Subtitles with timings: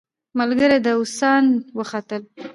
[0.39, 1.45] ملګري داووسان
[1.77, 2.23] وختل.